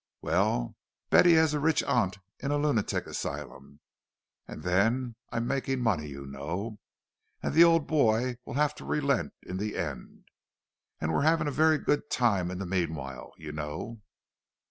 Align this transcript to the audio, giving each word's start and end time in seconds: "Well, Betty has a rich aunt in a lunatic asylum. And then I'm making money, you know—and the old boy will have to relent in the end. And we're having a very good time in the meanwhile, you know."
"Well, 0.23 0.75
Betty 1.11 1.33
has 1.33 1.53
a 1.53 1.59
rich 1.59 1.83
aunt 1.83 2.17
in 2.39 2.49
a 2.49 2.57
lunatic 2.57 3.05
asylum. 3.05 3.81
And 4.47 4.63
then 4.63 5.15
I'm 5.31 5.45
making 5.47 5.79
money, 5.79 6.07
you 6.07 6.25
know—and 6.25 7.53
the 7.53 7.63
old 7.63 7.85
boy 7.85 8.37
will 8.43 8.55
have 8.55 8.73
to 8.77 8.83
relent 8.83 9.33
in 9.43 9.57
the 9.57 9.77
end. 9.77 10.25
And 10.99 11.13
we're 11.13 11.21
having 11.21 11.47
a 11.47 11.51
very 11.51 11.77
good 11.77 12.09
time 12.09 12.49
in 12.49 12.57
the 12.57 12.65
meanwhile, 12.65 13.33
you 13.37 13.51
know." 13.51 14.01